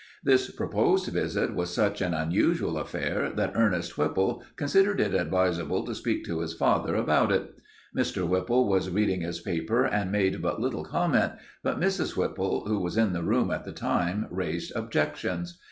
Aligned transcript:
This 0.23 0.49
proposed 0.49 1.09
visit 1.09 1.53
was 1.53 1.71
such 1.71 2.01
an 2.01 2.15
unusual 2.15 2.79
affair 2.79 3.31
that 3.35 3.51
Ernest 3.53 3.99
Whipple 3.99 4.41
considered 4.55 4.99
it 4.99 5.13
advisable 5.13 5.83
to 5.85 5.93
speak 5.93 6.25
to 6.25 6.39
his 6.39 6.55
father 6.55 6.95
about 6.95 7.31
it. 7.31 7.53
Mr. 7.95 8.27
Whipple 8.27 8.67
was 8.67 8.89
reading 8.89 9.21
his 9.21 9.41
paper 9.41 9.85
and 9.85 10.11
made 10.11 10.41
but 10.41 10.59
little 10.59 10.83
comment, 10.83 11.33
but 11.61 11.79
Mrs. 11.79 12.17
Whipple, 12.17 12.65
who 12.65 12.79
was 12.79 12.97
in 12.97 13.13
the 13.13 13.21
room 13.21 13.51
at 13.51 13.63
the 13.63 13.73
time, 13.73 14.25
raised 14.31 14.75
objections. 14.75 15.59